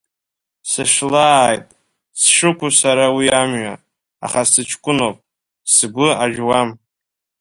Сышлааит, 0.69 1.65
сшықәу 2.21 2.69
сара 2.79 3.05
уи 3.15 3.27
амҩа, 3.41 3.75
аха 4.25 4.41
сыҷкәыноуп, 4.51 5.17
сгәы 5.75 6.09
ажәуам. 6.23 6.69